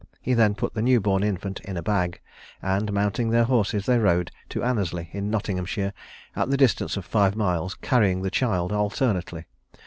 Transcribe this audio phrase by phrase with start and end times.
[0.19, 2.21] He then put the new born infant in a bag;
[2.59, 5.93] and, mounting their horses, they rode to Annesley, in Nottinghamshire,
[6.35, 9.45] at the distance of five miles, carrying the child alternately.